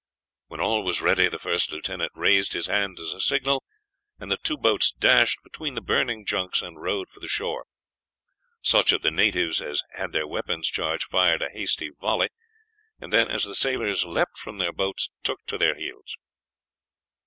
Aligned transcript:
When 0.47 0.59
all 0.59 0.81
was 0.83 0.99
ready 0.99 1.29
the 1.29 1.37
first 1.37 1.71
lieutenant 1.71 2.11
raised 2.15 2.53
his 2.53 2.65
hand 2.65 2.97
as 2.99 3.13
a 3.13 3.21
signal, 3.21 3.63
and 4.19 4.31
the 4.31 4.37
two 4.41 4.57
boats 4.57 4.91
dashed 4.91 5.37
between 5.43 5.75
the 5.75 5.79
burning 5.79 6.25
junks 6.25 6.63
and 6.63 6.81
rowed 6.81 7.07
for 7.07 7.19
the 7.19 7.27
shore. 7.27 7.65
Such 8.63 8.93
of 8.93 9.03
the 9.03 9.11
natives 9.11 9.61
as 9.61 9.83
had 9.93 10.11
their 10.11 10.25
weapons 10.25 10.67
charged 10.71 11.05
fired 11.11 11.43
a 11.43 11.51
hasty 11.53 11.91
volley, 12.01 12.29
and 12.99 13.13
then, 13.13 13.27
as 13.29 13.43
the 13.43 13.53
sailors 13.53 14.03
leapt 14.03 14.39
from 14.39 14.57
their 14.57 14.73
boats, 14.73 15.11
took 15.21 15.45
to 15.45 15.59
their 15.59 15.75
heels. 15.75 16.15